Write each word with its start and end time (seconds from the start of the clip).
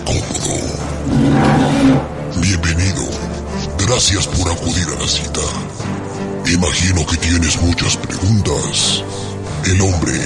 Cómodo. 0.00 0.56
Bienvenido. 2.40 3.02
Gracias 3.78 4.26
por 4.26 4.50
acudir 4.50 4.88
a 4.88 5.00
la 5.00 5.08
cita. 5.08 5.40
Imagino 6.46 7.06
que 7.06 7.16
tienes 7.18 7.60
muchas 7.60 7.96
preguntas. 7.96 9.02
El 9.66 9.80
hombre, 9.80 10.18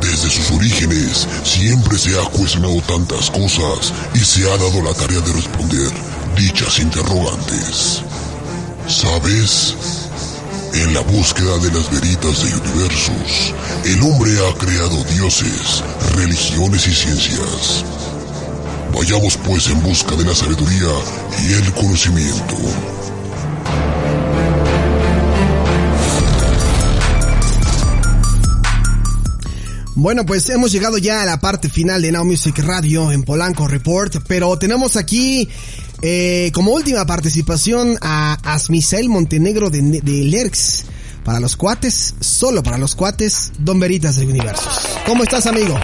desde 0.00 0.30
sus 0.30 0.50
orígenes, 0.52 1.26
siempre 1.42 1.98
se 1.98 2.18
ha 2.18 2.24
cuestionado 2.30 2.80
tantas 2.82 3.30
cosas 3.30 3.92
y 4.14 4.18
se 4.18 4.44
ha 4.44 4.56
dado 4.56 4.82
la 4.82 4.94
tarea 4.94 5.20
de 5.20 5.32
responder 5.32 5.90
dichas 6.36 6.78
interrogantes. 6.78 8.02
¿Sabes? 8.86 9.74
En 10.74 10.92
la 10.92 11.00
búsqueda 11.00 11.58
de 11.58 11.72
las 11.72 11.90
veritas 11.90 12.44
de 12.44 12.54
universos, 12.56 13.54
el 13.84 14.02
hombre 14.02 14.32
ha 14.46 14.54
creado 14.58 15.02
dioses, 15.04 15.82
religiones 16.16 16.86
y 16.86 16.94
ciencias. 16.94 17.84
Vayamos 18.94 19.36
pues 19.38 19.68
en 19.70 19.82
busca 19.82 20.14
de 20.14 20.24
la 20.24 20.34
sabiduría 20.34 20.88
y 21.42 21.52
el 21.52 21.72
conocimiento. 21.72 22.56
Bueno, 29.96 30.24
pues 30.24 30.48
hemos 30.50 30.70
llegado 30.70 30.98
ya 30.98 31.22
a 31.22 31.26
la 31.26 31.40
parte 31.40 31.68
final 31.68 32.02
de 32.02 32.12
Now 32.12 32.24
Music 32.24 32.58
Radio 32.58 33.10
en 33.10 33.24
Polanco 33.24 33.66
Report, 33.66 34.16
pero 34.28 34.56
tenemos 34.58 34.96
aquí 34.96 35.48
eh, 36.02 36.50
como 36.54 36.72
última 36.72 37.04
participación 37.04 37.96
a 38.00 38.38
Asmisael 38.44 39.08
Montenegro 39.08 39.70
de, 39.70 39.82
de 39.82 40.24
Lerx. 40.24 40.84
Para 41.24 41.40
los 41.40 41.56
cuates, 41.56 42.14
solo 42.20 42.62
para 42.62 42.76
los 42.76 42.94
cuates, 42.94 43.52
Don 43.58 43.80
Veritas 43.80 44.16
del 44.16 44.28
Universo. 44.28 44.68
¿Cómo 45.06 45.22
estás, 45.22 45.46
amigo? 45.46 45.74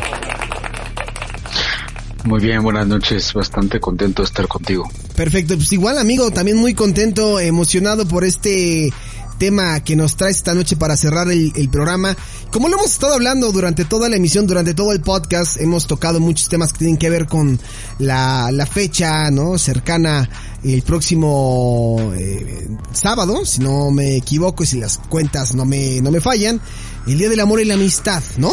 Muy 2.25 2.41
bien, 2.41 2.63
buenas 2.63 2.87
noches, 2.87 3.33
bastante 3.33 3.81
contento 3.81 4.23
de 4.23 4.27
estar 4.27 4.47
contigo. 4.47 4.89
Perfecto, 5.17 5.57
pues 5.57 5.73
igual 5.73 5.99
amigo, 5.99 6.31
también 6.31 6.57
muy 6.57 6.75
contento, 6.75 7.41
emocionado 7.41 8.07
por 8.07 8.25
este 8.25 8.93
tema 9.41 9.81
que 9.81 9.97
nos 9.97 10.17
trae 10.17 10.31
esta 10.31 10.55
noche 10.55 10.77
para 10.77 10.99
cerrar 10.99 11.31
el, 11.31 11.69
programa. 11.71 12.15
Como 12.53 12.69
lo 12.69 12.77
hemos 12.77 12.93
estado 12.93 13.15
hablando 13.15 13.51
durante 13.53 13.87
toda 13.87 14.11
la 14.11 14.17
emisión, 14.17 14.47
durante 14.47 14.75
todo 14.75 14.93
el 14.93 15.01
podcast, 15.01 15.59
hemos 15.59 15.87
tocado 15.87 16.21
muchos 16.21 16.51
temas 16.51 16.75
que 16.75 16.81
tienen 16.81 16.99
que 16.99 17.09
ver 17.09 17.27
con 17.27 17.59
la, 17.99 18.51
la 18.53 18.67
fecha, 18.67 19.31
¿no? 19.31 19.57
Cercana 19.57 20.29
el 20.63 20.83
próximo 20.83 22.13
eh, 22.15 22.69
sábado, 22.93 23.47
si 23.47 23.63
no 23.63 23.91
me 23.91 24.17
equivoco 24.17 24.63
y 24.63 24.67
si 24.67 24.79
las 24.79 24.99
cuentas 24.99 25.55
no 25.55 25.65
me, 25.65 26.03
no 26.03 26.11
me 26.11 26.21
fallan, 26.21 26.61
el 27.07 27.17
Día 27.17 27.31
del 27.31 27.41
Amor 27.41 27.63
y 27.63 27.65
la 27.65 27.75
Amistad, 27.75 28.23
¿no? 28.37 28.53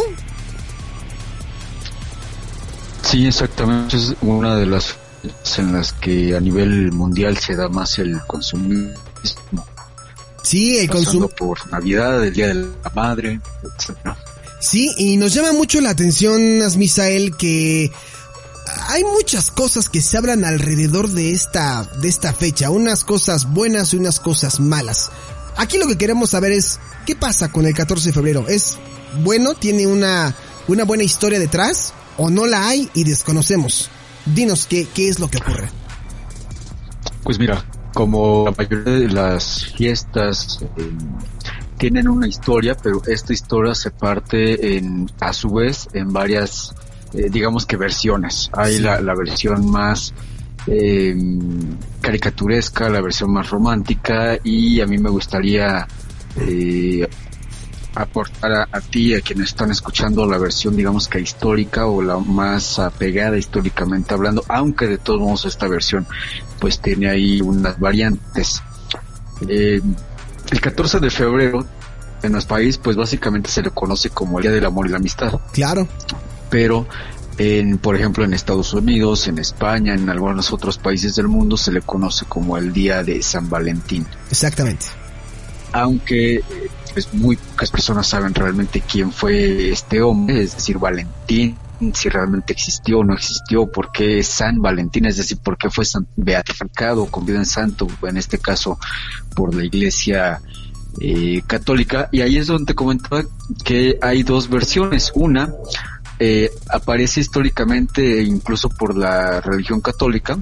Sí, 3.07 3.25
exactamente. 3.25 3.95
Es 3.95 4.13
una 4.21 4.55
de 4.55 4.65
las 4.65 4.97
en 5.57 5.73
las 5.73 5.93
que 5.93 6.35
a 6.35 6.41
nivel 6.41 6.91
mundial 6.91 7.37
se 7.37 7.55
da 7.55 7.69
más 7.69 7.97
el 7.99 8.19
consumismo. 8.27 8.93
Sí, 10.43 10.77
el 10.77 10.89
consumo. 10.89 11.29
por 11.29 11.69
Navidad, 11.71 12.23
el 12.23 12.33
Día 12.33 12.47
de 12.47 12.53
la 12.53 12.89
Madre, 12.93 13.39
etc. 13.63 13.97
Sí, 14.59 14.93
y 14.97 15.17
nos 15.17 15.33
llama 15.33 15.53
mucho 15.53 15.79
la 15.79 15.91
atención, 15.91 16.61
Asmisael, 16.61 17.35
que 17.37 17.91
hay 18.89 19.03
muchas 19.03 19.51
cosas 19.51 19.89
que 19.89 20.01
se 20.01 20.17
hablan 20.17 20.43
alrededor 20.43 21.09
de 21.09 21.31
esta, 21.31 21.83
de 22.01 22.09
esta 22.09 22.33
fecha. 22.33 22.69
Unas 22.69 23.03
cosas 23.03 23.51
buenas 23.51 23.93
y 23.93 23.97
unas 23.97 24.19
cosas 24.19 24.59
malas. 24.59 25.11
Aquí 25.55 25.77
lo 25.77 25.87
que 25.87 25.97
queremos 25.97 26.31
saber 26.31 26.51
es, 26.51 26.79
¿qué 27.05 27.15
pasa 27.15 27.51
con 27.51 27.65
el 27.65 27.73
14 27.73 28.09
de 28.09 28.13
febrero? 28.13 28.45
¿Es 28.47 28.77
bueno? 29.23 29.53
¿Tiene 29.53 29.87
una, 29.87 30.35
una 30.67 30.83
buena 30.83 31.03
historia 31.03 31.39
detrás? 31.39 31.93
¿O 32.17 32.29
no 32.29 32.47
la 32.47 32.67
hay 32.67 32.89
y 32.93 33.03
desconocemos? 33.03 33.89
Dinos 34.25 34.67
qué, 34.67 34.87
qué 34.93 35.09
es 35.09 35.19
lo 35.19 35.29
que 35.29 35.37
ocurre. 35.37 35.69
Pues 37.23 37.39
mira, 37.39 37.63
como 37.93 38.45
la 38.45 38.51
mayoría 38.51 38.93
de 38.93 39.09
las 39.09 39.65
fiestas 39.65 40.59
eh, 40.77 40.91
tienen 41.77 42.07
una 42.07 42.27
historia, 42.27 42.75
pero 42.75 43.01
esta 43.05 43.33
historia 43.33 43.75
se 43.75 43.91
parte 43.91 44.77
en, 44.77 45.09
a 45.19 45.31
su 45.33 45.49
vez 45.49 45.87
en 45.93 46.11
varias, 46.11 46.73
eh, 47.13 47.29
digamos 47.29 47.65
que 47.65 47.77
versiones. 47.77 48.49
Hay 48.53 48.79
la, 48.79 48.99
la, 49.01 49.13
versión 49.15 49.69
más 49.69 50.13
eh, 50.65 51.15
caricaturesca, 52.01 52.89
la 52.89 53.01
versión 53.01 53.31
más 53.31 53.49
romántica 53.49 54.37
y 54.43 54.81
a 54.81 54.85
mí 54.85 54.97
me 54.97 55.09
gustaría 55.09 55.87
eh, 56.35 57.07
aportar 58.01 58.51
a, 58.51 58.67
a, 58.71 58.81
ti, 58.81 59.13
a 59.13 59.21
quienes 59.21 59.49
están 59.49 59.71
escuchando 59.71 60.25
la 60.25 60.37
versión, 60.37 60.75
digamos 60.75 61.07
que 61.07 61.19
histórica 61.19 61.85
o 61.87 62.01
la 62.01 62.17
más 62.17 62.79
apegada 62.79 63.37
históricamente 63.37 64.13
hablando, 64.13 64.43
aunque 64.49 64.87
de 64.87 64.97
todos 64.97 65.19
modos 65.19 65.45
esta 65.45 65.67
versión 65.67 66.07
pues 66.59 66.79
tiene 66.79 67.09
ahí 67.09 67.41
unas 67.41 67.79
variantes. 67.79 68.61
Eh, 69.47 69.81
el 70.51 70.61
14 70.61 70.99
de 70.99 71.09
febrero 71.09 71.65
en 72.23 72.31
nuestro 72.31 72.55
país 72.55 72.77
pues 72.77 72.95
básicamente 72.95 73.49
se 73.49 73.61
le 73.61 73.71
conoce 73.71 74.09
como 74.09 74.39
el 74.39 74.43
Día 74.43 74.51
del 74.51 74.65
Amor 74.65 74.87
y 74.87 74.89
la 74.91 74.97
Amistad. 74.97 75.39
Claro. 75.51 75.87
Pero 76.49 76.87
en, 77.37 77.77
por 77.77 77.95
ejemplo, 77.95 78.23
en 78.23 78.33
Estados 78.33 78.73
Unidos, 78.73 79.27
en 79.27 79.37
España, 79.37 79.93
en 79.93 80.09
algunos 80.09 80.51
otros 80.51 80.77
países 80.77 81.15
del 81.15 81.27
mundo 81.27 81.57
se 81.57 81.71
le 81.71 81.81
conoce 81.81 82.25
como 82.25 82.57
el 82.57 82.73
Día 82.73 83.03
de 83.03 83.21
San 83.21 83.49
Valentín. 83.49 84.05
Exactamente. 84.31 84.85
Aunque 85.71 86.43
pues 86.93 87.13
muy 87.13 87.35
pocas 87.35 87.69
personas 87.69 88.07
saben 88.07 88.33
realmente 88.33 88.81
quién 88.81 89.11
fue 89.11 89.69
este 89.69 90.01
hombre, 90.01 90.41
es 90.41 90.55
decir, 90.55 90.79
Valentín, 90.79 91.55
si 91.93 92.09
realmente 92.09 92.53
existió 92.53 92.99
o 92.99 93.03
no 93.03 93.13
existió, 93.13 93.71
por 93.71 93.91
qué 93.91 94.23
San 94.23 94.61
Valentín, 94.61 95.05
es 95.05 95.17
decir, 95.17 95.37
por 95.37 95.57
qué 95.57 95.69
fue 95.69 95.85
beatificado, 96.15 97.05
convivido 97.05 97.39
en 97.39 97.45
santo, 97.45 97.87
en 98.01 98.17
este 98.17 98.39
caso 98.39 98.79
por 99.35 99.53
la 99.53 99.63
Iglesia 99.63 100.41
eh, 100.99 101.41
Católica. 101.45 102.09
Y 102.11 102.21
ahí 102.21 102.37
es 102.37 102.47
donde 102.47 102.73
comentaba 102.73 103.23
que 103.63 103.99
hay 104.01 104.23
dos 104.23 104.49
versiones. 104.49 105.11
Una 105.13 105.53
eh, 106.19 106.49
aparece 106.69 107.19
históricamente, 107.19 108.23
incluso 108.23 108.69
por 108.69 108.97
la 108.97 109.41
religión 109.41 109.81
católica, 109.81 110.37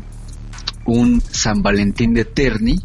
un 0.86 1.22
San 1.22 1.62
Valentín 1.62 2.14
de 2.14 2.26
Terni, 2.26 2.80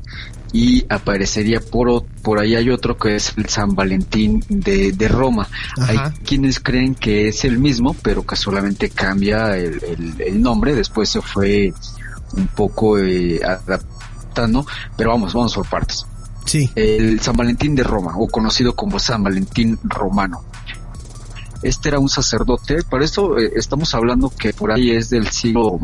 y 0.52 0.84
aparecería 0.88 1.60
por, 1.60 2.04
por 2.22 2.40
ahí 2.40 2.56
hay 2.56 2.70
otro 2.70 2.96
que 2.96 3.16
es 3.16 3.34
el 3.36 3.48
San 3.48 3.74
Valentín 3.74 4.42
de, 4.48 4.92
de 4.92 5.08
Roma. 5.08 5.48
Ajá. 5.78 6.06
Hay 6.06 6.10
quienes 6.24 6.60
creen 6.60 6.94
que 6.94 7.28
es 7.28 7.44
el 7.44 7.58
mismo, 7.58 7.94
pero 8.02 8.26
que 8.26 8.36
solamente 8.36 8.90
cambia 8.90 9.56
el, 9.56 9.82
el, 9.84 10.20
el 10.20 10.42
nombre, 10.42 10.74
después 10.74 11.08
se 11.08 11.20
fue 11.20 11.72
un 12.36 12.46
poco 12.48 12.98
eh, 12.98 13.40
adaptando, 13.44 14.66
pero 14.96 15.10
vamos, 15.10 15.32
vamos 15.32 15.54
por 15.54 15.68
partes. 15.68 16.06
Sí. 16.46 16.68
El 16.74 17.20
San 17.20 17.36
Valentín 17.36 17.74
de 17.74 17.84
Roma, 17.84 18.14
o 18.16 18.26
conocido 18.26 18.74
como 18.74 18.98
San 18.98 19.22
Valentín 19.22 19.78
romano. 19.84 20.42
Este 21.62 21.90
era 21.90 21.98
un 21.98 22.08
sacerdote, 22.08 22.82
para 22.84 23.04
esto 23.04 23.38
eh, 23.38 23.52
estamos 23.54 23.94
hablando 23.94 24.30
que 24.30 24.54
por 24.54 24.72
ahí 24.72 24.92
es 24.92 25.10
del 25.10 25.28
siglo 25.28 25.78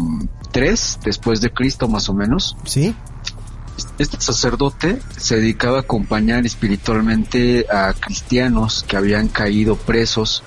III 0.55 0.71
después 1.05 1.43
de 1.43 1.51
Cristo 1.51 1.87
más 1.87 2.09
o 2.09 2.15
menos. 2.15 2.57
Sí 2.65 2.95
este 3.99 4.21
sacerdote 4.21 5.01
se 5.17 5.37
dedicaba 5.37 5.79
a 5.79 5.81
acompañar 5.81 6.47
espiritualmente 6.47 7.67
a 7.71 7.93
cristianos 7.93 8.85
que 8.87 8.97
habían 8.97 9.29
caído 9.29 9.77
presos 9.77 10.43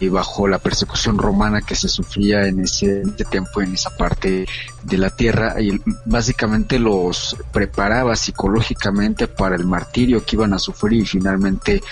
eh, 0.00 0.08
bajo 0.08 0.48
la 0.48 0.58
persecución 0.58 1.18
romana 1.18 1.60
que 1.60 1.74
se 1.74 1.88
sufría 1.88 2.46
en 2.46 2.60
ese, 2.60 3.02
tiempo 3.30 3.60
en 3.60 3.74
esa 3.74 3.90
parte 3.90 4.46
de 4.82 4.98
la 4.98 5.10
tierra 5.10 5.60
y 5.60 5.80
básicamente 6.06 6.78
los 6.78 7.36
preparaba 7.52 8.16
psicológicamente 8.16 9.28
para 9.28 9.54
el 9.54 9.66
martirio 9.66 10.24
que 10.24 10.36
iban 10.36 10.54
a 10.54 10.58
sufrir 10.58 11.02
y 11.02 11.06
finalmente 11.06 11.82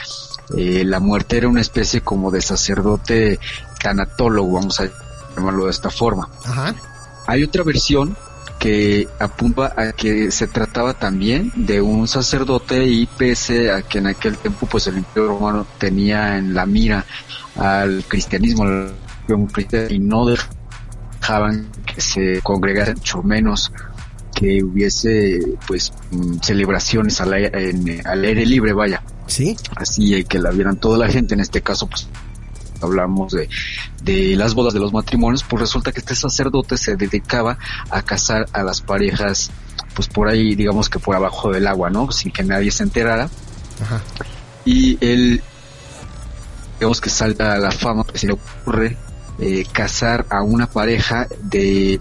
eh, 0.57 0.83
la 0.85 0.99
muerte 0.99 1.37
era 1.37 1.49
una 1.49 1.61
especie 1.61 2.01
como 2.01 2.31
de 2.31 2.41
sacerdote 2.41 3.39
tanatólogo 3.83 4.53
vamos 4.53 4.81
a 4.81 4.89
llamarlo 5.37 5.67
de 5.67 5.71
esta 5.71 5.91
forma. 5.91 6.29
Ajá. 6.45 6.75
Hay 7.27 7.45
otra 7.45 7.65
versión 7.65 8.17
que 8.61 9.09
apunta 9.19 9.73
a 9.75 9.93
que 9.93 10.31
se 10.31 10.47
trataba 10.47 10.93
también 10.93 11.51
de 11.57 11.81
un 11.81 12.07
sacerdote 12.07 12.85
y 12.87 13.07
pese 13.07 13.73
a 13.73 13.81
que 13.81 13.99
en 13.99 14.07
aquel 14.07 14.37
tiempo 14.37 14.67
pues 14.67 14.87
el 14.87 14.99
imperio 14.99 15.29
romano 15.29 15.67
tenía 15.79 16.37
en 16.37 16.53
la 16.53 16.67
mira 16.67 17.07
al 17.57 18.05
cristianismo 18.07 18.67
y 19.89 19.99
no 19.99 20.27
dejaban 20.27 21.73
que 21.87 22.03
se 22.03 22.43
congregara 22.43 22.93
mucho 22.93 23.23
menos 23.23 23.73
que 24.35 24.63
hubiese 24.63 25.41
pues 25.67 25.95
mm, 26.11 26.41
celebraciones 26.43 27.19
al 27.23 27.33
aire, 27.33 27.71
en, 27.71 28.07
al 28.07 28.23
aire 28.25 28.45
libre 28.45 28.75
vaya. 28.75 29.03
Sí. 29.27 29.57
Así 29.75 30.23
que 30.25 30.39
la 30.39 30.51
vieran 30.51 30.77
toda 30.77 30.99
la 30.99 31.09
gente 31.09 31.33
en 31.33 31.41
este 31.41 31.63
caso 31.63 31.87
pues 31.87 32.09
hablamos 32.81 33.33
de, 33.33 33.49
de 34.03 34.37
las 34.37 34.55
bodas 34.55 34.75
de 34.75 34.81
los 34.81 34.93
matrimonios, 34.93 35.45
pues 35.45 35.61
resulta 35.61 35.93
que 35.93 36.01
este 36.01 36.15
sacerdote 36.15 36.77
se 36.77 36.97
dedicaba 36.97 37.59
a 37.91 38.03
casar 38.03 38.47
a 38.53 38.63
las 38.63 38.81
parejas, 38.81 39.51
pues 39.95 40.09
por 40.09 40.29
ahí, 40.29 40.55
digamos 40.55 40.89
que 40.89 40.99
por 40.99 41.17
abajo 41.17 41.51
del 41.51 41.67
agua, 41.67 41.91
¿no? 41.91 42.11
Sin 42.11 42.33
que 42.33 42.43
nadie 42.43 42.71
se 42.71 42.83
enterara. 42.83 43.29
Ajá. 43.83 44.01
Y 44.65 44.99
él, 45.05 45.43
digamos 46.79 47.01
que 47.01 47.11
salta 47.11 47.55
a 47.55 47.59
la 47.59 47.71
fama, 47.71 48.05
que 48.05 48.19
se 48.19 48.27
le 48.27 48.35
ocurre 48.35 48.97
eh, 49.39 49.65
casar 49.73 50.27
a 50.31 50.43
una 50.43 50.67
pareja 50.67 51.27
de 51.43 52.01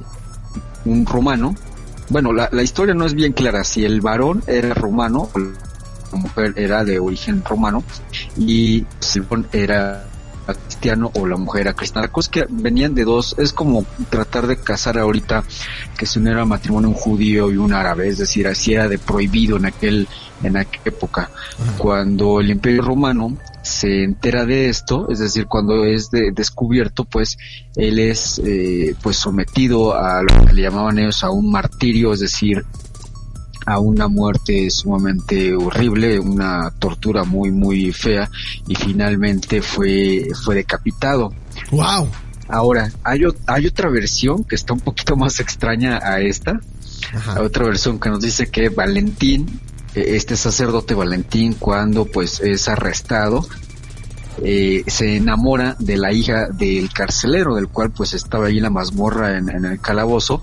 un 0.86 1.06
romano. 1.06 1.56
Bueno, 2.10 2.34
la, 2.34 2.50
la 2.52 2.64
historia 2.64 2.94
no 2.94 3.06
es 3.06 3.14
bien 3.14 3.34
clara 3.34 3.64
si 3.64 3.86
el 3.86 4.02
varón 4.02 4.44
era 4.48 4.74
romano 4.74 5.30
la 6.12 6.20
mujer 6.20 6.54
era 6.56 6.84
de 6.84 7.00
origen 7.00 7.44
romano 7.44 7.84
y 8.38 8.86
Silvón 9.00 9.48
era 9.52 10.06
cristiano 10.54 11.12
o 11.16 11.28
la 11.28 11.38
mujer 11.38 11.62
era 11.62 11.74
cristiana. 11.74 12.08
La 12.08 12.12
cosa 12.12 12.28
es 12.28 12.32
que 12.32 12.46
venían 12.50 12.96
de 12.96 13.04
dos, 13.04 13.36
es 13.38 13.54
como 13.54 13.86
tratar 14.10 14.48
de 14.48 14.58
casar 14.58 14.98
ahorita 14.98 15.44
que 15.98 16.06
se 16.06 16.20
uniera 16.20 16.46
matrimonio 16.46 16.90
un 16.90 16.96
judío 16.96 17.52
y 17.52 17.58
un 17.58 17.74
árabe, 17.74 18.08
es 18.08 18.18
decir, 18.18 18.48
así 18.48 18.74
era 18.74 18.88
de 18.88 18.98
prohibido 18.98 19.58
en 19.58 19.66
aquel, 19.66 20.08
en 20.44 20.58
aquella 20.58 20.84
época. 20.86 21.30
Cuando 21.78 22.40
el 22.40 22.50
imperio 22.50 22.82
romano 22.82 23.38
se 23.62 24.04
entera 24.04 24.46
de 24.46 24.70
esto, 24.70 25.08
es 25.10 25.20
decir, 25.20 25.46
cuando 25.48 25.86
es 25.86 26.10
de, 26.10 26.32
descubierto, 26.32 27.06
pues 27.06 27.38
él 27.76 28.00
es 28.00 28.42
eh, 28.44 28.96
pues 29.02 29.18
sometido 29.18 29.94
a 29.94 30.22
lo 30.22 30.46
que 30.46 30.54
le 30.54 30.64
llamaban 30.64 31.00
ellos 31.00 31.24
a 31.24 31.30
un 31.30 31.52
martirio, 31.52 32.14
es 32.14 32.22
decir, 32.22 32.64
a 33.66 33.80
una 33.80 34.08
muerte 34.08 34.70
sumamente 34.70 35.56
horrible, 35.56 36.20
una 36.20 36.72
tortura 36.80 37.24
muy 37.24 37.52
muy 37.52 37.92
fea 37.92 38.30
y 38.68 38.76
finalmente 38.76 39.62
fue 39.62 40.28
fue 40.44 40.56
decapitado. 40.56 41.34
Wow. 41.72 42.10
Ahora, 42.48 42.92
hay, 43.04 43.22
hay 43.46 43.68
otra 43.68 43.90
versión 43.90 44.44
que 44.44 44.56
está 44.56 44.74
un 44.74 44.80
poquito 44.80 45.16
más 45.16 45.40
extraña 45.40 46.00
a 46.02 46.20
esta. 46.20 46.60
Ajá. 47.14 47.42
Otra 47.42 47.66
versión 47.66 48.00
que 48.00 48.10
nos 48.10 48.22
dice 48.22 48.50
que 48.50 48.70
Valentín, 48.70 49.60
e, 49.94 50.16
este 50.16 50.36
sacerdote 50.36 50.96
Valentín, 50.96 51.54
cuando 51.54 52.06
pues 52.06 52.40
es 52.40 52.68
arrestado, 52.68 53.48
eh, 54.44 54.84
se 54.88 55.18
enamora 55.18 55.76
de 55.80 55.98
la 55.98 56.12
hija 56.12 56.48
del 56.48 56.92
carcelero, 56.92 57.56
del 57.56 57.68
cual 57.68 57.92
pues 57.92 58.14
estaba 58.14 58.48
ahí 58.48 58.58
en 58.58 58.64
la 58.64 58.70
mazmorra 58.70 59.38
en, 59.38 59.50
en 59.50 59.66
el 59.66 59.80
calabozo, 59.80 60.42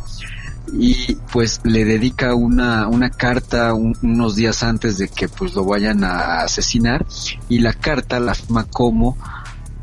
y 0.73 1.15
pues 1.33 1.61
le 1.65 1.85
dedica 1.85 2.35
una, 2.35 2.89
una 2.89 3.11
carta 3.11 3.73
un, 3.75 3.97
unos 4.03 4.37
días 4.37 4.63
antes 4.63 4.99
de 4.99 5.09
que 5.09 5.29
pues 5.29 5.55
lo 5.55 5.65
vayan 5.65 6.05
a 6.05 6.43
asesinar 6.43 7.07
y 7.49 7.61
la 7.61 7.73
carta 7.73 8.21
la 8.21 8.35
firma 8.35 8.65
como 8.65 9.17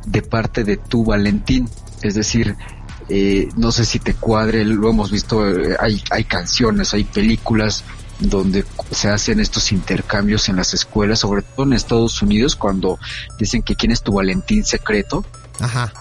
de 0.06 0.21
parte 0.21 0.63
de 0.63 0.77
tu 0.77 1.06
Valentín, 1.06 1.69
es 2.01 2.15
decir, 2.15 2.57
eh, 3.09 3.50
no 3.56 3.71
sé 3.71 3.85
si 3.85 4.00
te 4.00 4.13
cuadre, 4.13 4.65
lo 4.65 4.89
hemos 4.89 5.12
visto, 5.12 5.47
eh, 5.47 5.77
hay, 5.80 6.01
hay 6.09 6.24
canciones, 6.25 6.94
hay 6.94 7.06
películas 7.06 7.83
donde 8.19 8.65
se 8.91 9.09
hacen 9.09 9.39
estos 9.39 9.71
intercambios 9.71 10.50
en 10.50 10.57
las 10.57 10.74
escuelas, 10.74 11.19
sobre 11.19 11.41
todo 11.41 11.65
en 11.65 11.74
Estados 11.74 12.21
Unidos, 12.21 12.56
cuando 12.56 13.00
dicen 13.39 13.62
que 13.62 13.75
quién 13.75 13.91
es 13.91 14.01
tu 14.01 14.13
Valentín 14.13 14.63
secreto. 14.63 15.25
Ajá 15.59 15.91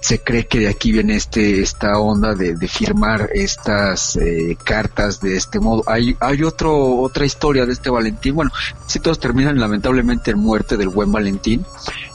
se 0.00 0.20
cree 0.20 0.46
que 0.46 0.60
de 0.60 0.68
aquí 0.68 0.92
viene 0.92 1.16
este 1.16 1.60
esta 1.60 1.98
onda 1.98 2.34
de, 2.34 2.54
de 2.54 2.68
firmar 2.68 3.30
estas 3.32 4.16
eh, 4.16 4.56
cartas 4.64 5.20
de 5.20 5.36
este 5.36 5.60
modo. 5.60 5.82
Hay 5.86 6.16
hay 6.20 6.42
otro 6.42 6.96
otra 6.96 7.24
historia 7.24 7.66
de 7.66 7.72
este 7.72 7.90
Valentín. 7.90 8.34
Bueno, 8.34 8.50
si 8.86 9.00
todos 9.00 9.20
terminan 9.20 9.58
lamentablemente 9.58 10.30
en 10.30 10.38
muerte 10.38 10.76
del 10.76 10.88
buen 10.88 11.12
Valentín. 11.12 11.64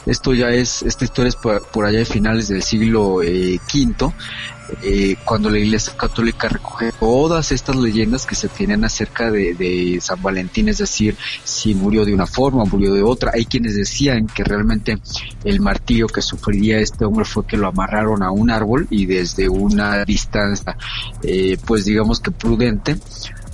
Esto 0.06 0.33
ya 0.33 0.50
es 0.50 0.81
esta 0.81 1.06
historia 1.06 1.30
es 1.30 1.36
por, 1.36 1.86
allá 1.86 2.00
de 2.00 2.06
finales 2.06 2.48
del 2.48 2.63
siglo 2.63 3.18
V 3.18 3.27
eh, 3.27 3.59
cuando 5.25 5.50
la 5.50 5.59
Iglesia 5.59 5.94
Católica 5.95 6.47
recoge 6.47 6.91
todas 7.00 7.51
estas 7.51 7.75
leyendas 7.75 8.25
que 8.25 8.35
se 8.35 8.47
tienen 8.47 8.83
acerca 8.83 9.29
de, 9.31 10.00
San 10.01 10.21
Valentín, 10.21 10.69
es 10.69 10.79
decir, 10.79 11.15
si 11.44 11.75
murió 11.75 12.06
de 12.06 12.13
una 12.13 12.27
forma, 12.27 12.65
murió 12.65 12.94
de 12.94 13.03
otra. 13.03 13.31
Hay 13.33 13.45
quienes 13.45 13.75
decían 13.75 14.27
que 14.27 14.44
realmente 14.44 14.97
el 15.44 15.59
martillo 15.59 16.07
que 16.07 16.21
sufriría 16.21 16.79
este 16.79 17.06
hombre 17.06 17.25
fue 17.25 17.45
que 17.45 17.57
lo 17.57 17.68
amarraron 17.68 18.23
a 18.23 18.31
un 18.31 18.50
árbol 18.50 18.88
y 18.89 19.06
desde 19.06 19.50
una 19.50 20.03
distancia, 20.06 20.77
eh, 21.24 21.57
pues 21.65 21.85
digamos 21.85 22.19
que 22.19 22.31
prudente, 22.31 22.97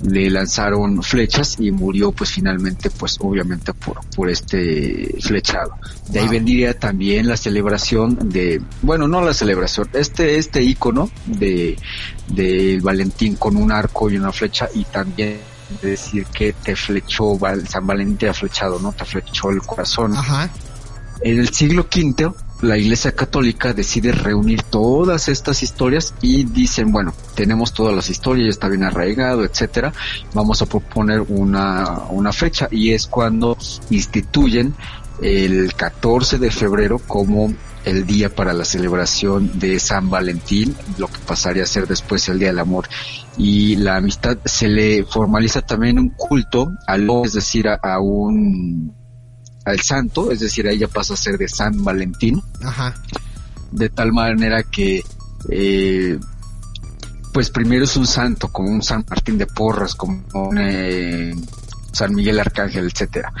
le 0.02 0.30
lanzaron 0.30 1.02
flechas 1.02 1.56
y 1.58 1.70
murió 1.70 2.12
pues 2.12 2.30
finalmente 2.30 2.90
pues 2.90 3.16
obviamente 3.20 3.74
por, 3.74 4.00
por 4.14 4.30
este 4.30 5.16
flechado. 5.20 5.74
De 6.08 6.20
ahí 6.20 6.28
vendría 6.28 6.78
también 6.78 7.26
la 7.26 7.36
celebración 7.36 8.30
de, 8.30 8.62
bueno 8.82 9.08
no 9.08 9.20
la 9.20 9.34
celebración, 9.34 9.88
este, 9.92 10.38
este 10.38 10.62
icono 10.62 11.10
de, 11.26 11.76
de 12.28 12.78
Valentín 12.82 13.36
con 13.36 13.56
un 13.56 13.72
arco 13.72 14.08
y 14.10 14.16
una 14.16 14.32
flecha 14.32 14.68
y 14.74 14.84
también 14.84 15.38
decir 15.82 16.24
que 16.26 16.52
te 16.52 16.74
flechó, 16.76 17.38
San 17.68 17.86
Valentín 17.86 18.16
te 18.16 18.28
ha 18.28 18.34
flechado, 18.34 18.78
¿no? 18.78 18.92
Te 18.92 19.04
flechó 19.04 19.50
el 19.50 19.60
corazón. 19.60 20.16
Ajá. 20.16 20.50
En 21.20 21.38
el 21.40 21.48
siglo 21.50 21.86
V 21.94 22.32
la 22.60 22.76
Iglesia 22.76 23.12
Católica 23.12 23.72
decide 23.72 24.12
reunir 24.12 24.62
todas 24.62 25.28
estas 25.28 25.62
historias 25.62 26.14
y 26.20 26.44
dicen, 26.44 26.90
bueno, 26.90 27.14
tenemos 27.34 27.72
todas 27.72 27.94
las 27.94 28.10
historias, 28.10 28.48
está 28.48 28.68
bien 28.68 28.84
arraigado, 28.84 29.44
etcétera, 29.44 29.92
vamos 30.34 30.60
a 30.62 30.66
proponer 30.66 31.20
una, 31.28 32.04
una 32.10 32.32
fecha 32.32 32.68
y 32.70 32.92
es 32.92 33.06
cuando 33.06 33.56
instituyen 33.90 34.74
el 35.22 35.72
14 35.74 36.38
de 36.38 36.50
febrero 36.50 36.98
como 36.98 37.52
el 37.84 38.06
día 38.06 38.28
para 38.28 38.52
la 38.52 38.64
celebración 38.64 39.58
de 39.58 39.78
San 39.78 40.10
Valentín, 40.10 40.76
lo 40.98 41.08
que 41.08 41.18
pasaría 41.26 41.62
a 41.62 41.66
ser 41.66 41.86
después 41.86 42.28
el 42.28 42.38
Día 42.38 42.48
del 42.48 42.58
Amor 42.58 42.88
y 43.36 43.76
la 43.76 43.96
Amistad. 43.96 44.36
Se 44.44 44.68
le 44.68 45.04
formaliza 45.04 45.62
también 45.62 45.98
un 45.98 46.10
culto, 46.10 46.72
al, 46.86 47.08
es 47.24 47.32
decir, 47.32 47.68
a, 47.68 47.78
a 47.82 48.00
un 48.00 48.97
al 49.68 49.80
santo, 49.80 50.30
es 50.30 50.40
decir, 50.40 50.66
ella 50.66 50.88
pasa 50.88 51.14
a 51.14 51.16
ser 51.16 51.38
de 51.38 51.48
San 51.48 51.84
Valentín. 51.84 52.42
Ajá. 52.62 52.94
De 53.70 53.88
tal 53.90 54.12
manera 54.12 54.62
que, 54.62 55.02
eh, 55.50 56.18
pues 57.32 57.50
primero 57.50 57.84
es 57.84 57.96
un 57.96 58.06
santo, 58.06 58.48
como 58.48 58.70
un 58.70 58.82
San 58.82 59.04
Martín 59.08 59.38
de 59.38 59.46
Porras, 59.46 59.94
como 59.94 60.22
un 60.34 60.58
eh, 60.58 61.34
San 61.92 62.14
Miguel 62.14 62.40
Arcángel, 62.40 62.86
etcétera. 62.86 63.32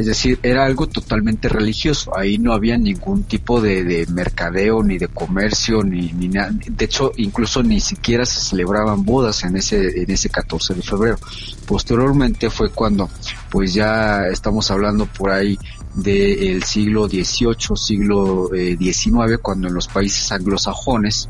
Es 0.00 0.06
decir, 0.06 0.40
era 0.42 0.64
algo 0.64 0.86
totalmente 0.86 1.50
religioso. 1.50 2.16
Ahí 2.16 2.38
no 2.38 2.54
había 2.54 2.78
ningún 2.78 3.24
tipo 3.24 3.60
de, 3.60 3.84
de 3.84 4.06
mercadeo, 4.06 4.82
ni 4.82 4.96
de 4.96 5.08
comercio, 5.08 5.82
ni, 5.82 6.10
ni 6.14 6.28
nada. 6.28 6.52
De 6.54 6.86
hecho, 6.86 7.12
incluso 7.18 7.62
ni 7.62 7.80
siquiera 7.80 8.24
se 8.24 8.40
celebraban 8.40 9.04
bodas 9.04 9.44
en 9.44 9.58
ese, 9.58 10.00
en 10.00 10.10
ese 10.10 10.30
14 10.30 10.72
de 10.72 10.80
febrero. 10.80 11.18
Posteriormente 11.66 12.48
fue 12.48 12.70
cuando, 12.70 13.10
pues 13.50 13.74
ya 13.74 14.26
estamos 14.28 14.70
hablando 14.70 15.04
por 15.04 15.32
ahí 15.32 15.58
del 15.92 16.62
siglo 16.62 17.06
XVIII, 17.06 17.76
siglo 17.76 18.54
eh, 18.54 18.78
XIX, 18.80 19.36
cuando 19.42 19.68
en 19.68 19.74
los 19.74 19.86
países 19.86 20.32
anglosajones 20.32 21.28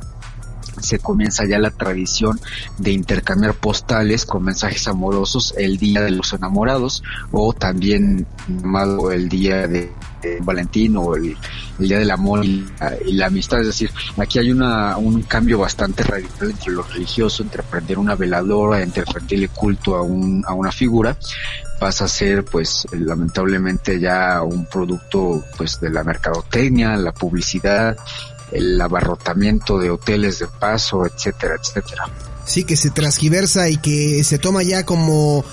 se 0.81 0.99
comienza 0.99 1.45
ya 1.47 1.59
la 1.59 1.71
tradición 1.71 2.41
de 2.79 2.93
intercambiar 2.93 3.55
postales 3.55 4.25
con 4.25 4.45
mensajes 4.45 4.89
amorosos 4.89 5.55
el 5.57 5.79
día 5.79 6.01
de 6.03 6.11
los 6.11 6.33
enamorados 6.33 7.03
o 7.33 7.53
también 7.53 8.27
llamado 8.49 9.13
el 9.13 9.29
día 9.29 9.67
de, 9.67 9.93
Valentín 10.43 10.99
o 10.99 11.17
el, 11.17 11.35
el, 11.79 11.89
día 11.89 11.99
del 11.99 12.11
amor 12.11 12.45
y 12.45 12.67
la, 12.79 12.95
y 13.07 13.13
la, 13.15 13.27
amistad. 13.27 13.61
Es 13.61 13.69
decir, 13.69 13.91
aquí 14.19 14.39
hay 14.39 14.51
una, 14.51 14.99
un 14.99 15.23
cambio 15.23 15.59
bastante 15.59 16.03
radical 16.03 16.51
entre 16.51 16.73
lo 16.75 16.83
religioso, 16.83 17.43
entre 17.43 17.63
aprender 17.63 17.99
una 17.99 18.17
veladora, 18.17 18.83
entre 18.83 19.05
rendirle 19.05 19.49
culto 19.49 19.97
a, 19.97 20.03
un, 20.03 20.45
a 20.47 20.53
una 20.53 20.73
figura 20.73 21.17
pasa 21.81 22.05
a 22.05 22.09
ser 22.09 22.45
pues 22.45 22.87
lamentablemente 22.93 23.99
ya 23.99 24.43
un 24.43 24.67
producto 24.67 25.43
pues 25.57 25.81
de 25.81 25.89
la 25.89 26.05
mercadotecnia, 26.05 26.95
la 26.97 27.13
publicidad, 27.13 27.97
el 28.53 28.81
abarrotamiento 28.81 29.79
de 29.79 29.91
hoteles 29.91 30.39
de 30.39 30.47
paso, 30.47 31.07
etcétera, 31.07 31.57
etcétera. 31.61 32.05
Sí, 32.45 32.65
que 32.65 32.77
se 32.77 32.91
transgiversa 32.91 33.69
y 33.69 33.77
que 33.77 34.25
se 34.25 34.39
toma 34.39 34.63
ya 34.63 34.85
como 34.85 35.45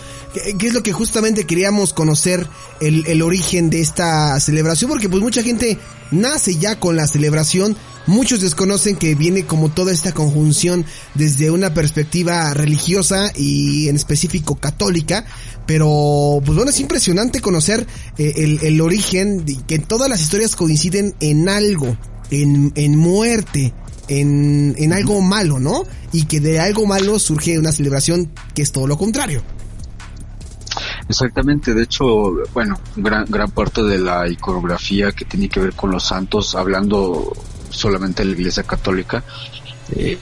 que 0.59 0.67
es 0.67 0.73
lo 0.73 0.83
que 0.83 0.93
justamente 0.93 1.45
queríamos 1.45 1.93
conocer 1.93 2.47
el, 2.79 3.07
el, 3.07 3.21
origen 3.21 3.69
de 3.69 3.81
esta 3.81 4.39
celebración, 4.39 4.89
porque 4.91 5.09
pues 5.09 5.21
mucha 5.21 5.41
gente 5.41 5.79
nace 6.11 6.57
ya 6.57 6.79
con 6.79 6.95
la 6.95 7.07
celebración 7.07 7.75
muchos 8.07 8.41
desconocen 8.41 8.95
que 8.95 9.13
viene 9.13 9.45
como 9.45 9.69
toda 9.69 9.91
esta 9.91 10.13
conjunción 10.13 10.85
desde 11.13 11.51
una 11.51 11.73
perspectiva 11.73 12.53
religiosa 12.53 13.31
y 13.35 13.89
en 13.89 13.95
específico 13.95 14.55
católica, 14.55 15.25
pero 15.67 16.41
pues 16.43 16.55
bueno, 16.55 16.71
es 16.71 16.79
impresionante 16.79 17.41
conocer 17.41 17.85
eh, 18.17 18.33
el, 18.37 18.59
el, 18.63 18.81
origen, 18.81 19.45
que 19.67 19.79
todas 19.79 20.09
las 20.09 20.21
historias 20.21 20.55
coinciden 20.55 21.13
en 21.19 21.49
algo, 21.49 21.97
en, 22.31 22.71
en 22.75 22.97
muerte, 22.97 23.73
en, 24.07 24.75
en 24.77 24.93
algo 24.93 25.21
malo, 25.21 25.59
¿no? 25.59 25.83
Y 26.11 26.25
que 26.25 26.39
de 26.39 26.59
algo 26.59 26.85
malo 26.85 27.19
surge 27.19 27.59
una 27.59 27.71
celebración 27.71 28.31
que 28.53 28.61
es 28.61 28.71
todo 28.71 28.87
lo 28.87 28.97
contrario. 28.97 29.43
Exactamente, 31.09 31.73
de 31.73 31.83
hecho, 31.83 32.33
bueno, 32.53 32.79
gran, 32.95 33.25
gran 33.29 33.49
parte 33.51 33.81
de 33.83 33.97
la 33.97 34.27
iconografía 34.27 35.11
que 35.13 35.25
tiene 35.25 35.47
que 35.47 35.59
ver 35.61 35.73
con 35.73 35.91
los 35.91 36.03
santos, 36.03 36.53
hablando 36.55 37.31
solamente 37.69 38.23
de 38.23 38.29
la 38.29 38.35
Iglesia 38.35 38.63
Católica, 38.63 39.23
eh, 39.95 40.17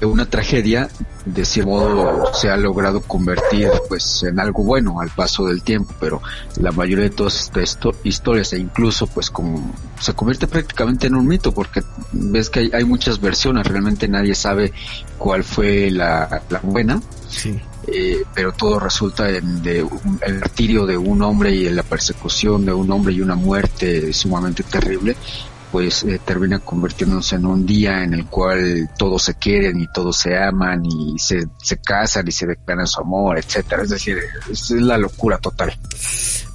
de 0.00 0.06
una 0.06 0.26
tragedia, 0.26 0.88
de 1.24 1.42
ese 1.42 1.64
modo 1.64 2.32
se 2.34 2.50
ha 2.50 2.56
logrado 2.56 3.00
convertir 3.00 3.70
pues 3.88 4.22
en 4.22 4.38
algo 4.38 4.62
bueno 4.64 5.00
al 5.00 5.10
paso 5.10 5.46
del 5.46 5.62
tiempo, 5.62 5.94
pero 5.98 6.22
la 6.56 6.70
mayoría 6.72 7.04
de 7.04 7.10
todas 7.10 7.40
estas 7.40 7.78
historias 8.04 8.52
e 8.52 8.58
incluso 8.58 9.06
pues 9.06 9.30
como 9.30 9.74
se 10.00 10.14
convierte 10.14 10.46
prácticamente 10.46 11.06
en 11.06 11.14
un 11.16 11.26
mito 11.26 11.52
porque 11.52 11.82
ves 12.12 12.50
que 12.50 12.60
hay, 12.60 12.70
hay 12.72 12.84
muchas 12.84 13.20
versiones, 13.20 13.66
realmente 13.66 14.08
nadie 14.08 14.34
sabe 14.34 14.72
cuál 15.18 15.44
fue 15.44 15.90
la, 15.90 16.42
la 16.48 16.60
buena. 16.60 17.00
Sí. 17.28 17.60
Eh, 17.88 18.22
pero 18.32 18.52
todo 18.52 18.78
resulta 18.78 19.28
en 19.28 19.60
de 19.60 19.82
un, 19.82 20.20
el 20.24 20.38
martirio 20.38 20.86
de 20.86 20.96
un 20.96 21.20
hombre 21.20 21.52
y 21.52 21.66
en 21.66 21.74
la 21.74 21.82
persecución 21.82 22.64
de 22.64 22.72
un 22.72 22.88
hombre 22.92 23.12
y 23.12 23.20
una 23.20 23.34
muerte 23.34 24.12
sumamente 24.12 24.62
terrible 24.62 25.16
pues 25.72 26.04
eh, 26.04 26.20
termina 26.22 26.58
convirtiéndose 26.58 27.36
en 27.36 27.46
un 27.46 27.64
día 27.64 28.04
en 28.04 28.12
el 28.12 28.26
cual 28.26 28.90
todos 28.98 29.22
se 29.22 29.34
quieren 29.34 29.80
y 29.80 29.86
todos 29.86 30.18
se 30.18 30.36
aman 30.36 30.84
y 30.84 31.18
se, 31.18 31.46
se 31.62 31.78
casan 31.78 32.28
y 32.28 32.32
se 32.32 32.46
declaran 32.46 32.86
su 32.86 33.00
amor, 33.00 33.38
etcétera. 33.38 33.82
Es 33.82 33.88
decir, 33.88 34.18
es 34.50 34.70
la 34.72 34.98
locura 34.98 35.38
total. 35.38 35.74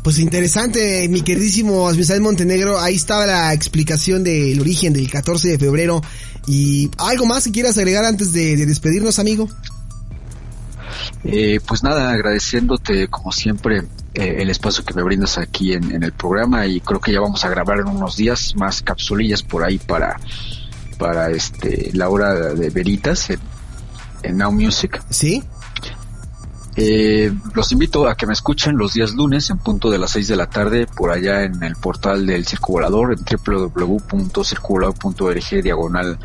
Pues 0.04 0.20
interesante, 0.20 1.10
mi 1.10 1.22
queridísimo 1.22 1.90
Asmisael 1.90 2.22
Montenegro. 2.22 2.80
Ahí 2.80 2.96
estaba 2.96 3.26
la 3.26 3.52
explicación 3.54 4.24
del 4.24 4.62
origen 4.62 4.94
del 4.94 5.10
14 5.10 5.50
de 5.50 5.60
febrero. 5.60 6.00
¿Y 6.46 6.90
algo 7.00 7.26
más 7.26 7.46
que 7.46 7.52
quieras 7.52 7.78
agregar 7.80 8.06
antes 8.06 8.32
de, 8.32 8.56
de 8.56 8.68
despedirnos, 8.68 9.18
amigo? 9.18 9.50
Eh, 11.24 11.60
pues 11.68 11.84
nada, 11.84 12.12
agradeciéndote 12.12 13.08
como 13.08 13.32
siempre 13.32 13.82
eh, 14.18 14.42
el 14.42 14.50
espacio 14.50 14.84
que 14.84 14.96
me 14.96 15.04
brindas 15.04 15.38
aquí 15.38 15.74
en, 15.74 15.92
en, 15.92 16.02
el 16.02 16.12
programa 16.12 16.66
y 16.66 16.82
creo 16.82 17.00
que 17.00 17.14
ya 17.14 17.22
vamos 17.22 17.46
a 17.46 17.50
grabar 17.50 17.78
en 17.80 17.88
unos 17.88 18.18
días 18.18 18.56
más 18.56 18.82
capsulillas 18.82 19.44
por 19.44 19.64
ahí 19.64 19.78
para 19.78 20.20
para 20.98 21.30
este 21.30 21.92
la 21.94 22.10
hora 22.10 22.34
de 22.34 22.72
veritas 22.72 23.30
en, 23.30 23.40
en 24.24 24.38
Now 24.38 24.52
Music. 24.52 25.00
Sí. 25.10 25.44
Eh, 26.80 27.32
los 27.54 27.72
invito 27.72 28.08
a 28.08 28.16
que 28.16 28.28
me 28.28 28.34
escuchen 28.34 28.78
los 28.78 28.94
días 28.94 29.14
lunes 29.14 29.52
en 29.52 29.58
punto 29.58 29.92
de 29.92 29.98
las 29.98 30.12
6 30.12 30.28
de 30.28 30.36
la 30.36 30.48
tarde 30.48 30.86
por 30.86 31.10
allá 31.12 31.44
en 31.44 31.64
el 31.64 31.76
portal 31.76 32.28
del 32.28 32.46
Circo 32.46 32.74
Volador 32.74 33.14
en 33.14 33.20
www.circovolador.org 33.24 35.64
diagonal 35.64 36.20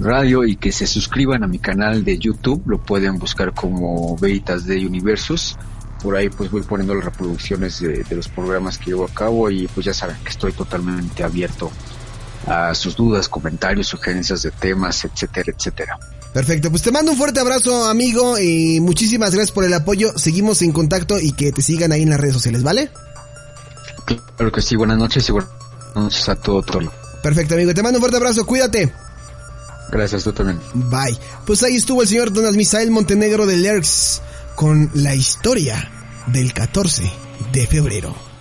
radio 0.00 0.44
y 0.44 0.56
que 0.56 0.72
se 0.72 0.86
suscriban 0.86 1.44
a 1.44 1.46
mi 1.46 1.60
canal 1.60 2.04
de 2.04 2.18
YouTube, 2.18 2.62
lo 2.66 2.78
pueden 2.78 3.18
buscar 3.18 3.52
como 3.52 4.16
Veritas 4.16 4.66
de 4.66 4.86
Universus. 4.86 5.56
Por 6.02 6.16
ahí 6.16 6.28
pues 6.28 6.50
voy 6.50 6.62
poniendo 6.62 6.94
las 6.94 7.04
reproducciones 7.04 7.80
de, 7.80 8.02
de 8.02 8.16
los 8.16 8.28
programas 8.28 8.78
que 8.78 8.86
llevo 8.86 9.04
a 9.04 9.08
cabo 9.08 9.50
y 9.50 9.68
pues 9.68 9.86
ya 9.86 9.94
saben 9.94 10.16
que 10.24 10.30
estoy 10.30 10.52
totalmente 10.52 11.22
abierto 11.22 11.70
a 12.46 12.74
sus 12.74 12.96
dudas, 12.96 13.28
comentarios, 13.28 13.86
sugerencias 13.86 14.42
de 14.42 14.50
temas, 14.50 15.04
etcétera, 15.04 15.52
etcétera. 15.56 15.98
Perfecto, 16.32 16.70
pues 16.70 16.82
te 16.82 16.90
mando 16.90 17.12
un 17.12 17.18
fuerte 17.18 17.40
abrazo 17.40 17.84
amigo 17.84 18.38
y 18.38 18.80
muchísimas 18.80 19.34
gracias 19.34 19.52
por 19.52 19.64
el 19.64 19.74
apoyo, 19.74 20.16
seguimos 20.16 20.62
en 20.62 20.72
contacto 20.72 21.18
y 21.20 21.32
que 21.32 21.52
te 21.52 21.62
sigan 21.62 21.92
ahí 21.92 22.02
en 22.02 22.10
las 22.10 22.20
redes 22.20 22.34
sociales, 22.34 22.62
¿vale? 22.62 22.90
Claro 24.36 24.50
que 24.50 24.62
sí, 24.62 24.74
buenas 24.76 24.98
noches 24.98 25.28
y 25.28 25.32
buenas 25.32 25.50
noches 25.94 26.28
a 26.28 26.36
todo 26.36 26.62
Tolo. 26.62 26.90
Perfecto 27.22 27.54
amigo, 27.54 27.74
te 27.74 27.82
mando 27.82 27.98
un 27.98 28.02
fuerte 28.02 28.16
abrazo, 28.16 28.46
cuídate. 28.46 28.92
Gracias, 29.90 30.24
tú 30.24 30.32
también. 30.32 30.58
Bye. 30.72 31.18
Pues 31.44 31.62
ahí 31.62 31.76
estuvo 31.76 32.00
el 32.00 32.08
señor 32.08 32.32
Donas 32.32 32.56
Misael 32.56 32.90
Montenegro 32.90 33.44
de 33.44 33.58
Lerx 33.58 34.22
con 34.56 34.90
la 34.94 35.14
historia 35.14 35.91
del 36.26 36.52
14 36.52 37.10
de 37.52 37.66
febrero. 37.66 38.31